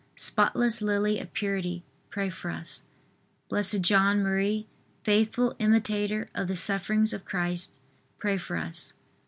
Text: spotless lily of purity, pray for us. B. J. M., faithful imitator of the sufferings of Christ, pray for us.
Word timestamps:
spotless 0.15 0.81
lily 0.81 1.19
of 1.19 1.31
purity, 1.31 1.83
pray 2.09 2.27
for 2.27 2.49
us. 2.49 2.81
B. 3.53 3.61
J. 3.61 3.93
M., 3.95 4.63
faithful 5.03 5.55
imitator 5.59 6.27
of 6.33 6.47
the 6.47 6.55
sufferings 6.55 7.13
of 7.13 7.23
Christ, 7.23 7.79
pray 8.17 8.39
for 8.39 8.57
us. 8.57 8.93